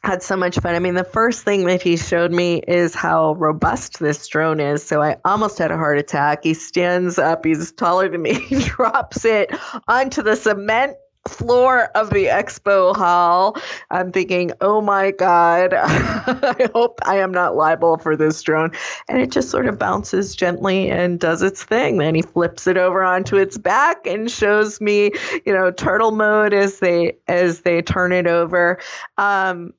Had 0.02 0.20
so 0.20 0.36
much 0.36 0.58
fun. 0.58 0.74
I 0.74 0.80
mean, 0.80 0.94
the 0.94 1.04
first 1.04 1.44
thing 1.44 1.66
that 1.66 1.80
he 1.80 1.96
showed 1.96 2.32
me 2.32 2.60
is 2.66 2.92
how 2.92 3.34
robust 3.34 4.00
this 4.00 4.26
drone 4.26 4.58
is. 4.58 4.82
So 4.82 5.00
I 5.00 5.18
almost 5.24 5.58
had 5.58 5.70
a 5.70 5.76
heart 5.76 5.98
attack. 5.98 6.42
He 6.42 6.54
stands 6.54 7.20
up, 7.20 7.44
he's 7.44 7.70
taller 7.70 8.08
than 8.08 8.22
me, 8.22 8.34
he 8.48 8.60
drops 8.62 9.24
it 9.24 9.54
onto 9.86 10.22
the 10.22 10.34
cement 10.34 10.96
floor 11.28 11.84
of 11.94 12.10
the 12.10 12.26
expo 12.26 12.96
hall. 12.96 13.56
I'm 13.90 14.10
thinking, 14.10 14.52
oh 14.60 14.80
my 14.80 15.12
God, 15.12 15.72
I 15.76 16.68
hope 16.74 16.98
I 17.04 17.18
am 17.18 17.32
not 17.32 17.56
liable 17.56 17.96
for 17.98 18.16
this 18.16 18.42
drone. 18.42 18.72
And 19.08 19.20
it 19.20 19.30
just 19.30 19.50
sort 19.50 19.66
of 19.66 19.78
bounces 19.78 20.34
gently 20.34 20.90
and 20.90 21.20
does 21.20 21.42
its 21.42 21.62
thing. 21.62 21.98
Then 21.98 22.14
he 22.14 22.22
flips 22.22 22.66
it 22.66 22.76
over 22.76 23.02
onto 23.02 23.36
its 23.36 23.56
back 23.56 24.06
and 24.06 24.30
shows 24.30 24.80
me, 24.80 25.12
you 25.46 25.52
know, 25.52 25.70
turtle 25.70 26.10
mode 26.10 26.52
as 26.52 26.80
they 26.80 27.16
as 27.28 27.60
they 27.60 27.82
turn 27.82 28.12
it 28.12 28.26
over. 28.26 28.80
Um, 29.16 29.72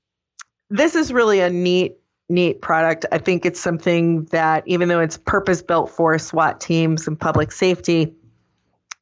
this 0.70 0.96
is 0.96 1.12
really 1.12 1.40
a 1.42 1.50
neat 1.50 1.98
neat 2.30 2.62
product. 2.62 3.06
I 3.12 3.18
think 3.18 3.46
it's 3.46 3.60
something 3.60 4.26
that 4.26 4.64
even 4.66 4.88
though 4.88 5.02
it's 5.02 5.18
purpose 5.18 5.62
built 5.62 5.90
for 5.90 6.18
SWAT 6.18 6.60
teams 6.62 7.08
and 7.08 7.20
public 7.20 7.52
safety, 7.52 8.14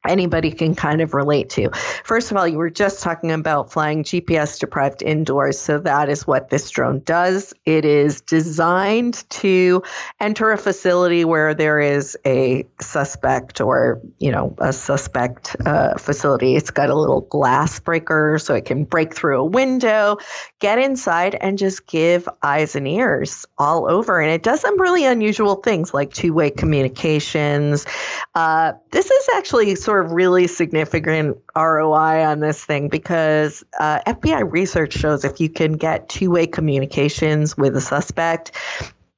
anybody 0.06 0.50
can 0.50 0.74
kind 0.74 1.00
of 1.00 1.14
relate 1.14 1.50
to. 1.50 1.70
First 2.04 2.30
of 2.30 2.36
all, 2.36 2.46
you 2.46 2.58
were 2.58 2.70
just 2.70 3.02
talking 3.02 3.30
about 3.30 3.72
flying 3.72 4.02
GPS 4.02 4.58
deprived 4.58 5.02
indoors. 5.02 5.58
So 5.58 5.78
that 5.78 6.08
is 6.08 6.26
what 6.26 6.50
this 6.50 6.70
drone 6.70 7.00
does. 7.00 7.54
It 7.64 7.84
is 7.84 8.20
designed 8.20 9.28
to 9.30 9.82
enter 10.20 10.50
a 10.50 10.58
facility 10.58 11.24
where 11.24 11.54
there 11.54 11.78
is 11.78 12.16
a 12.26 12.66
suspect 12.80 13.60
or, 13.60 14.00
you 14.18 14.32
know, 14.32 14.54
a 14.58 14.72
suspect 14.72 15.56
uh, 15.64 15.96
facility. 15.98 16.56
It's 16.56 16.70
got 16.70 16.90
a 16.90 16.94
little 16.94 17.20
glass 17.22 17.78
breaker 17.78 18.38
so 18.40 18.54
it 18.54 18.64
can 18.64 18.84
break 18.84 19.14
through 19.14 19.40
a 19.40 19.44
window, 19.44 20.18
get 20.58 20.78
inside 20.78 21.36
and 21.40 21.58
just 21.58 21.86
give 21.86 22.28
eyes 22.42 22.74
and 22.74 22.88
ears 22.88 23.46
all 23.58 23.88
over. 23.88 24.20
And 24.20 24.30
it 24.30 24.42
does 24.42 24.60
some 24.60 24.80
really 24.80 25.04
unusual 25.04 25.56
things 25.56 25.94
like 25.94 26.12
two-way 26.12 26.50
communications. 26.50 27.86
Uh, 28.34 28.72
this 28.90 29.10
is 29.10 29.28
actually 29.34 29.74
sort 29.74 29.91
sort 29.92 30.06
of 30.06 30.12
really 30.12 30.46
significant 30.46 31.36
ROI 31.54 32.24
on 32.24 32.40
this 32.40 32.64
thing 32.64 32.88
because 32.88 33.62
uh, 33.78 34.00
FBI 34.06 34.50
research 34.50 34.94
shows 34.94 35.22
if 35.22 35.38
you 35.38 35.50
can 35.50 35.72
get 35.74 36.08
two 36.08 36.30
way 36.30 36.46
communications 36.46 37.58
with 37.58 37.76
a 37.76 37.80
suspect, 37.82 38.52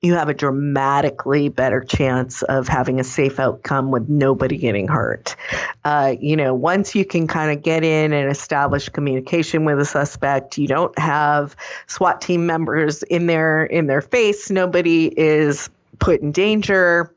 you 0.02 0.14
have 0.14 0.28
a 0.28 0.34
dramatically 0.34 1.48
better 1.48 1.80
chance 1.80 2.42
of 2.42 2.66
having 2.66 2.98
a 2.98 3.04
safe 3.04 3.38
outcome 3.38 3.92
with 3.92 4.08
nobody 4.08 4.56
getting 4.56 4.88
hurt. 4.88 5.36
Uh, 5.84 6.16
you 6.20 6.34
know, 6.34 6.52
once 6.52 6.92
you 6.92 7.04
can 7.04 7.28
kind 7.28 7.56
of 7.56 7.62
get 7.62 7.84
in 7.84 8.12
and 8.12 8.28
establish 8.28 8.88
communication 8.88 9.64
with 9.64 9.78
a 9.78 9.84
suspect, 9.84 10.58
you 10.58 10.66
don't 10.66 10.98
have 10.98 11.54
SWAT 11.86 12.20
team 12.20 12.46
members 12.46 13.04
in 13.04 13.28
their 13.28 13.64
in 13.66 13.86
their 13.86 14.02
face. 14.02 14.50
Nobody 14.50 15.06
is 15.16 15.70
put 16.00 16.20
in 16.20 16.32
danger 16.32 17.14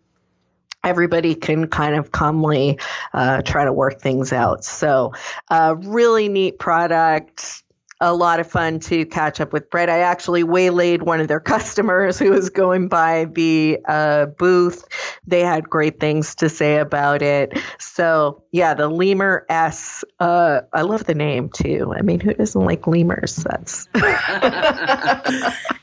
everybody 0.87 1.35
can 1.35 1.67
kind 1.67 1.95
of 1.95 2.11
calmly 2.11 2.79
uh, 3.13 3.41
try 3.41 3.65
to 3.65 3.73
work 3.73 3.99
things 3.99 4.33
out. 4.33 4.63
So, 4.63 5.13
uh, 5.49 5.75
really 5.77 6.29
neat 6.29 6.59
product 6.59 7.63
a 7.99 8.13
lot 8.13 8.39
of 8.39 8.47
fun 8.47 8.79
to 8.79 9.05
catch 9.05 9.41
up 9.41 9.53
with 9.53 9.69
Brett. 9.69 9.89
I 9.89 9.99
actually 9.99 10.43
waylaid 10.43 11.01
one 11.01 11.19
of 11.19 11.27
their 11.27 11.39
customers 11.57 12.19
who 12.19 12.31
was 12.31 12.49
going 12.49 12.87
by 12.87 13.25
the 13.25 13.79
uh, 13.87 14.27
booth. 14.27 14.85
They 15.25 15.41
had 15.41 15.69
great 15.69 15.99
things 15.99 16.35
to 16.35 16.49
say 16.49 16.77
about 16.77 17.21
it. 17.21 17.57
So, 17.79 18.43
yeah, 18.51 18.73
the 18.73 18.87
Lemur 18.87 19.45
S. 19.49 20.03
Uh, 20.19 20.61
I 20.73 20.83
love 20.83 21.05
the 21.05 21.15
name 21.15 21.49
too. 21.49 21.93
I 21.97 22.01
mean, 22.01 22.19
who 22.19 22.33
doesn't 22.33 22.61
like 22.61 22.85
lemurs? 22.87 23.35
That's. 23.35 23.87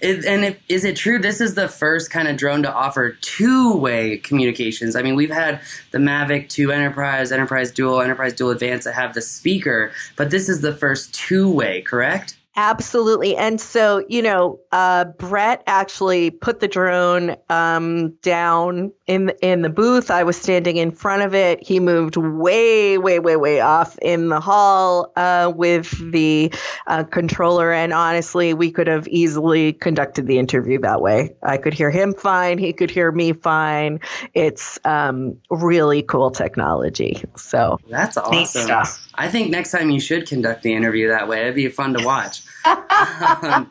it, 0.00 0.24
and 0.24 0.44
if, 0.44 0.60
is 0.68 0.84
it 0.84 0.96
true 0.96 1.18
this 1.18 1.40
is 1.40 1.54
the 1.54 1.68
first 1.68 2.10
kind 2.10 2.28
of 2.28 2.36
drone 2.36 2.62
to 2.62 2.72
offer 2.72 3.10
two 3.10 3.76
way 3.76 4.18
communications? 4.18 4.94
I 4.96 5.02
mean, 5.02 5.16
we've 5.16 5.30
had 5.30 5.60
the 5.90 5.98
Mavic 5.98 6.48
2 6.48 6.70
Enterprise, 6.70 7.32
Enterprise 7.32 7.72
Dual, 7.72 8.00
Enterprise 8.00 8.34
Dual 8.34 8.50
Advanced 8.50 8.84
that 8.84 8.94
have 8.94 9.14
the 9.14 9.22
speaker, 9.22 9.92
but 10.16 10.30
this 10.30 10.48
is 10.48 10.60
the 10.60 10.74
first 10.74 11.12
two 11.14 11.50
way, 11.50 11.82
correct? 11.82 12.03
Correct? 12.04 12.36
Absolutely. 12.56 13.36
And 13.36 13.60
so, 13.60 14.04
you 14.08 14.22
know, 14.22 14.60
uh, 14.70 15.06
Brett 15.06 15.64
actually 15.66 16.30
put 16.30 16.60
the 16.60 16.68
drone 16.68 17.34
um, 17.48 18.10
down 18.22 18.92
in 19.08 19.32
in 19.42 19.62
the 19.62 19.68
booth. 19.68 20.08
I 20.08 20.22
was 20.22 20.36
standing 20.36 20.76
in 20.76 20.92
front 20.92 21.22
of 21.22 21.34
it. 21.34 21.60
He 21.66 21.80
moved 21.80 22.16
way, 22.16 22.96
way, 22.96 23.18
way, 23.18 23.34
way 23.34 23.60
off 23.60 23.98
in 23.98 24.28
the 24.28 24.38
hall 24.38 25.12
uh, 25.16 25.52
with 25.54 26.12
the 26.12 26.54
uh, 26.86 27.02
controller. 27.02 27.72
And 27.72 27.92
honestly, 27.92 28.54
we 28.54 28.70
could 28.70 28.86
have 28.86 29.08
easily 29.08 29.72
conducted 29.72 30.28
the 30.28 30.38
interview 30.38 30.78
that 30.80 31.00
way. 31.00 31.34
I 31.42 31.56
could 31.56 31.74
hear 31.74 31.90
him 31.90 32.14
fine. 32.14 32.58
He 32.58 32.72
could 32.72 32.90
hear 32.90 33.10
me 33.10 33.32
fine. 33.32 33.98
It's 34.32 34.78
um, 34.84 35.36
really 35.50 36.02
cool 36.02 36.30
technology. 36.30 37.20
So 37.36 37.78
that's 37.90 38.16
awesome. 38.16 38.84
I 39.16 39.28
think 39.28 39.50
next 39.50 39.72
time 39.72 39.90
you 39.90 40.00
should 40.00 40.28
conduct 40.28 40.62
the 40.62 40.74
interview 40.74 41.08
that 41.08 41.26
way. 41.28 41.42
It'd 41.42 41.54
be 41.56 41.68
fun 41.68 41.94
to 41.94 42.04
watch. 42.04 42.43
Um, 42.64 43.70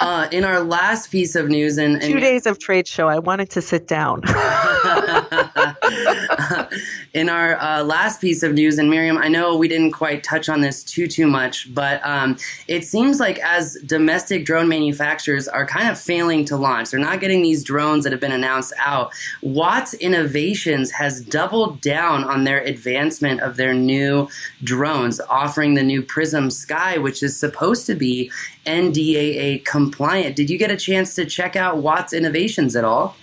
uh, 0.00 0.28
in 0.32 0.44
our 0.44 0.60
last 0.60 1.10
piece 1.10 1.34
of 1.34 1.48
news, 1.48 1.78
and, 1.78 1.94
and 1.94 2.02
two 2.02 2.20
days 2.20 2.46
of 2.46 2.58
trade 2.58 2.86
show, 2.86 3.08
I 3.08 3.18
wanted 3.18 3.50
to 3.50 3.62
sit 3.62 3.86
down. 3.86 4.22
In 7.14 7.28
our 7.28 7.56
uh, 7.56 7.82
last 7.84 8.20
piece 8.20 8.42
of 8.42 8.52
news, 8.52 8.78
and 8.78 8.90
Miriam, 8.90 9.18
I 9.18 9.28
know 9.28 9.56
we 9.56 9.68
didn't 9.68 9.92
quite 9.92 10.22
touch 10.22 10.48
on 10.48 10.60
this 10.60 10.84
too 10.84 11.06
too 11.06 11.26
much, 11.26 11.72
but 11.74 12.04
um, 12.06 12.36
it 12.66 12.84
seems 12.84 13.20
like 13.20 13.38
as 13.40 13.76
domestic 13.86 14.44
drone 14.44 14.68
manufacturers 14.68 15.48
are 15.48 15.66
kind 15.66 15.88
of 15.88 15.98
failing 15.98 16.44
to 16.46 16.56
launch, 16.56 16.90
they're 16.90 17.00
not 17.00 17.20
getting 17.20 17.42
these 17.42 17.64
drones 17.64 18.04
that 18.04 18.12
have 18.12 18.20
been 18.20 18.32
announced 18.32 18.72
out. 18.78 19.12
Watts 19.42 19.94
Innovations 19.94 20.90
has 20.92 21.20
doubled 21.20 21.80
down 21.80 22.24
on 22.24 22.44
their 22.44 22.60
advancement 22.60 23.40
of 23.40 23.56
their 23.56 23.74
new 23.74 24.28
drones, 24.62 25.20
offering 25.28 25.74
the 25.74 25.82
new 25.82 26.02
Prism 26.02 26.50
Sky, 26.50 26.98
which 26.98 27.22
is 27.22 27.36
supposed 27.36 27.67
to 27.74 27.94
be 27.94 28.30
NDAA 28.66 29.64
compliant. 29.64 30.36
Did 30.36 30.50
you 30.50 30.58
get 30.58 30.70
a 30.70 30.76
chance 30.76 31.14
to 31.14 31.24
check 31.24 31.56
out 31.56 31.78
Watts 31.78 32.12
Innovations 32.12 32.76
at 32.76 32.84
all? 32.84 33.16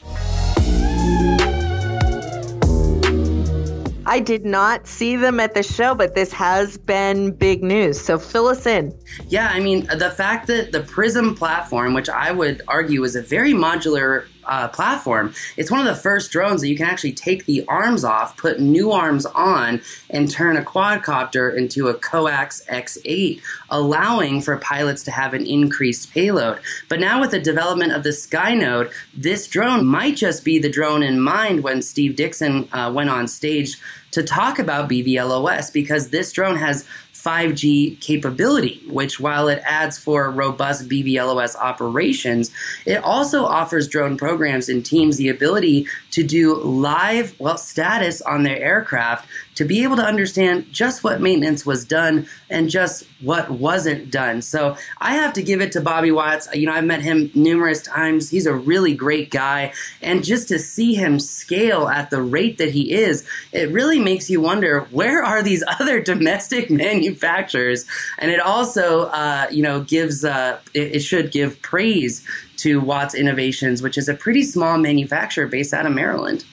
I 4.07 4.19
did 4.19 4.45
not 4.45 4.87
see 4.87 5.15
them 5.15 5.39
at 5.39 5.55
the 5.55 5.63
show, 5.63 5.95
but 5.95 6.13
this 6.13 6.31
has 6.31 6.77
been 6.77 7.31
big 7.31 7.63
news. 7.63 7.99
So 7.99 8.19
fill 8.19 8.47
us 8.47 8.65
in. 8.65 8.95
Yeah, 9.27 9.49
I 9.51 9.59
mean, 9.59 9.87
the 9.87 10.11
fact 10.11 10.47
that 10.47 10.71
the 10.71 10.81
Prism 10.81 11.35
platform, 11.35 11.93
which 11.93 12.07
I 12.07 12.31
would 12.31 12.61
argue 12.67 13.03
is 13.03 13.15
a 13.15 13.21
very 13.21 13.53
modular 13.53 14.25
uh, 14.47 14.67
platform, 14.69 15.33
it's 15.57 15.71
one 15.71 15.79
of 15.79 15.85
the 15.85 16.01
first 16.01 16.31
drones 16.31 16.61
that 16.61 16.67
you 16.67 16.77
can 16.77 16.87
actually 16.87 17.13
take 17.13 17.45
the 17.45 17.65
arms 17.67 18.03
off, 18.03 18.37
put 18.37 18.59
new 18.59 18.91
arms 18.91 19.25
on, 19.25 19.81
and 20.09 20.29
turn 20.29 20.57
a 20.57 20.61
quadcopter 20.61 21.55
into 21.55 21.87
a 21.87 21.93
Coax 21.93 22.63
X8, 22.69 23.41
allowing 23.69 24.41
for 24.41 24.57
pilots 24.57 25.03
to 25.03 25.11
have 25.11 25.33
an 25.33 25.45
increased 25.45 26.11
payload. 26.11 26.59
But 26.89 26.99
now, 26.99 27.21
with 27.21 27.31
the 27.31 27.39
development 27.39 27.91
of 27.91 28.03
the 28.03 28.09
Skynode, 28.09 28.91
this 29.13 29.47
drone 29.47 29.85
might 29.85 30.15
just 30.15 30.43
be 30.43 30.59
the 30.59 30.69
drone 30.69 31.03
in 31.03 31.19
mind 31.19 31.63
when 31.63 31.81
Steve 31.81 32.15
Dickson 32.15 32.67
uh, 32.71 32.91
went 32.93 33.09
on 33.09 33.27
stage 33.27 33.77
to 34.11 34.23
talk 34.23 34.59
about 34.59 34.89
BVLOS 34.89 35.73
because 35.73 36.09
this 36.09 36.31
drone 36.31 36.55
has 36.55 36.87
5G 37.25 37.99
capability, 38.01 38.83
which 38.87 39.19
while 39.19 39.47
it 39.47 39.61
adds 39.65 39.97
for 39.97 40.29
robust 40.29 40.87
BVLOS 40.87 41.55
operations, 41.55 42.51
it 42.85 43.03
also 43.03 43.45
offers 43.45 43.87
drone 43.87 44.15
programs 44.15 44.69
and 44.69 44.85
teams 44.85 45.17
the 45.17 45.29
ability 45.29 45.87
to 46.11 46.23
do 46.23 46.55
live 46.55 47.37
well 47.39 47.57
status 47.57 48.21
on 48.21 48.43
their 48.43 48.61
aircraft 48.61 49.27
to 49.55 49.65
be 49.65 49.83
able 49.83 49.95
to 49.95 50.03
understand 50.03 50.67
just 50.71 51.03
what 51.03 51.21
maintenance 51.21 51.65
was 51.65 51.85
done 51.85 52.27
and 52.49 52.69
just 52.69 53.07
what 53.21 53.49
wasn't 53.49 54.11
done. 54.11 54.41
So 54.41 54.75
I 54.99 55.15
have 55.15 55.33
to 55.33 55.41
give 55.41 55.61
it 55.61 55.71
to 55.73 55.81
Bobby 55.81 56.11
Watts. 56.11 56.47
You 56.53 56.67
know, 56.67 56.73
I've 56.73 56.83
met 56.83 57.01
him 57.01 57.31
numerous 57.33 57.81
times. 57.81 58.29
He's 58.29 58.45
a 58.45 58.53
really 58.53 58.93
great 58.93 59.31
guy. 59.31 59.73
And 60.01 60.23
just 60.23 60.49
to 60.49 60.59
see 60.59 60.93
him 60.93 61.19
scale 61.19 61.87
at 61.87 62.09
the 62.09 62.21
rate 62.21 62.57
that 62.57 62.71
he 62.71 62.93
is, 62.93 63.25
it 63.53 63.71
really 63.71 63.99
makes 63.99 64.29
you 64.29 64.41
wonder 64.41 64.81
where 64.91 65.23
are 65.23 65.41
these 65.41 65.63
other 65.79 66.01
domestic 66.01 66.69
manufacturers? 66.69 67.85
And 68.19 68.31
it 68.31 68.41
also, 68.41 69.03
uh, 69.05 69.47
you 69.49 69.63
know, 69.63 69.81
gives, 69.81 70.25
uh, 70.25 70.59
it, 70.73 70.97
it 70.97 70.99
should 70.99 71.31
give 71.31 71.61
praise 71.61 72.25
to 72.57 72.79
Watts 72.81 73.15
Innovations, 73.15 73.81
which 73.81 73.97
is 73.97 74.09
a 74.09 74.13
pretty 74.13 74.43
small 74.43 74.77
manufacturer 74.77 75.47
based 75.47 75.73
out 75.73 75.85
of 75.85 75.93
Maryland. 75.93 76.43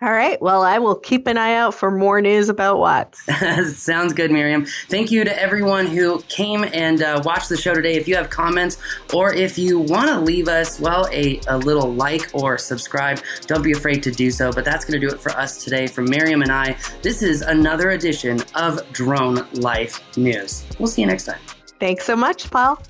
All 0.00 0.12
right. 0.12 0.40
Well, 0.40 0.62
I 0.62 0.78
will 0.78 0.94
keep 0.94 1.26
an 1.26 1.36
eye 1.36 1.54
out 1.54 1.74
for 1.74 1.90
more 1.90 2.20
news 2.20 2.48
about 2.48 2.78
Watts. 2.78 3.20
Sounds 3.76 4.12
good, 4.12 4.30
Miriam. 4.30 4.64
Thank 4.88 5.10
you 5.10 5.24
to 5.24 5.42
everyone 5.42 5.86
who 5.86 6.20
came 6.28 6.64
and 6.72 7.02
uh, 7.02 7.20
watched 7.24 7.48
the 7.48 7.56
show 7.56 7.74
today. 7.74 7.94
If 7.96 8.06
you 8.06 8.14
have 8.14 8.30
comments 8.30 8.78
or 9.12 9.34
if 9.34 9.58
you 9.58 9.80
want 9.80 10.08
to 10.08 10.20
leave 10.20 10.46
us, 10.46 10.78
well, 10.78 11.08
a, 11.10 11.40
a 11.48 11.58
little 11.58 11.92
like 11.92 12.30
or 12.32 12.58
subscribe, 12.58 13.20
don't 13.46 13.62
be 13.62 13.72
afraid 13.72 14.04
to 14.04 14.12
do 14.12 14.30
so. 14.30 14.52
But 14.52 14.64
that's 14.64 14.84
going 14.84 15.00
to 15.00 15.04
do 15.04 15.12
it 15.12 15.20
for 15.20 15.32
us 15.32 15.64
today. 15.64 15.88
From 15.88 16.08
Miriam 16.08 16.42
and 16.42 16.52
I, 16.52 16.76
this 17.02 17.20
is 17.20 17.42
another 17.42 17.90
edition 17.90 18.40
of 18.54 18.80
Drone 18.92 19.48
Life 19.54 20.16
News. 20.16 20.64
We'll 20.78 20.86
see 20.86 21.00
you 21.00 21.08
next 21.08 21.24
time. 21.24 21.40
Thanks 21.80 22.04
so 22.04 22.14
much, 22.14 22.50
Paul. 22.50 22.80